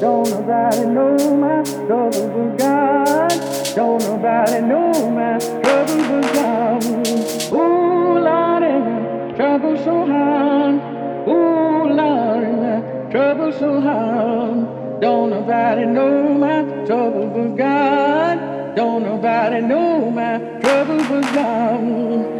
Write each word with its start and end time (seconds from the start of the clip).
Don't 0.00 0.30
nobody 0.30 0.86
know 0.86 1.36
my 1.36 1.62
troubles 1.62 2.16
but 2.16 2.56
God. 2.56 3.74
Don't 3.76 4.02
nobody 4.02 4.62
know 4.62 5.10
my 5.10 5.38
troubles 5.38 6.06
but 6.08 6.32
God. 6.32 6.84
Ooh, 7.52 8.18
Lord, 8.18 8.62
my 8.62 9.32
trouble 9.36 9.76
so 9.76 10.06
hard. 10.06 10.74
Ooh, 11.28 11.92
Lord, 11.92 12.44
my 12.62 13.10
trouble 13.10 13.52
so 13.52 13.78
hard. 13.82 15.00
Don't 15.02 15.28
nobody 15.28 15.84
know 15.84 16.32
my 16.32 16.62
troubles 16.86 17.32
but 17.34 17.56
God. 17.56 18.74
Don't 18.74 19.02
nobody 19.02 19.60
know 19.60 20.10
my 20.10 20.38
troubles 20.62 21.08
but 21.08 21.34
God. 21.34 22.39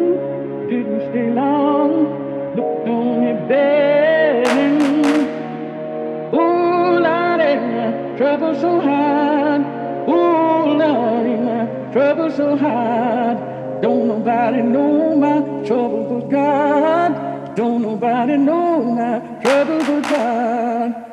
so 8.61 8.79
hard. 8.79 9.61
Oh, 10.07 10.77
Lord, 10.77 11.91
trouble 11.91 12.31
so 12.31 12.55
hard. 12.55 13.81
Don't 13.81 14.07
nobody 14.07 14.61
know 14.61 15.15
my 15.15 15.65
trouble 15.67 16.03
but 16.03 16.29
God. 16.29 17.55
Don't 17.55 17.81
nobody 17.81 18.37
know 18.37 18.83
my 18.83 19.19
trouble 19.41 19.79
but 19.79 20.03
God. 20.03 21.10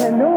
Alléluia. 0.00 0.29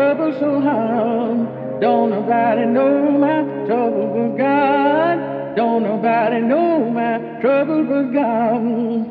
Trouble 0.00 0.32
so 0.40 0.60
hard. 0.62 1.80
Don't 1.82 2.08
nobody 2.08 2.64
know 2.64 3.10
my 3.18 3.42
trouble 3.66 4.06
but 4.14 4.38
God. 4.38 5.54
Don't 5.56 5.82
nobody 5.82 6.40
know 6.40 6.90
my 6.90 7.18
trouble 7.42 7.84
but 7.84 8.14
God. 8.14 9.09